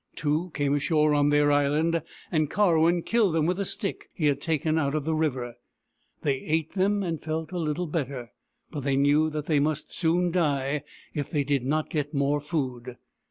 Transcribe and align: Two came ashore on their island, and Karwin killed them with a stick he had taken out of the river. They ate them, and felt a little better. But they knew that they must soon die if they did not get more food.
Two 0.15 0.49
came 0.55 0.73
ashore 0.73 1.13
on 1.13 1.29
their 1.29 1.51
island, 1.51 2.01
and 2.31 2.49
Karwin 2.49 3.03
killed 3.03 3.35
them 3.35 3.45
with 3.45 3.59
a 3.59 3.65
stick 3.65 4.09
he 4.15 4.25
had 4.25 4.41
taken 4.41 4.79
out 4.79 4.95
of 4.95 5.05
the 5.05 5.13
river. 5.13 5.57
They 6.23 6.37
ate 6.39 6.73
them, 6.73 7.03
and 7.03 7.21
felt 7.21 7.51
a 7.51 7.59
little 7.59 7.85
better. 7.85 8.31
But 8.71 8.79
they 8.79 8.95
knew 8.95 9.29
that 9.29 9.45
they 9.45 9.59
must 9.59 9.91
soon 9.91 10.31
die 10.31 10.81
if 11.13 11.29
they 11.29 11.43
did 11.43 11.63
not 11.63 11.91
get 11.91 12.15
more 12.15 12.39
food. 12.39 12.97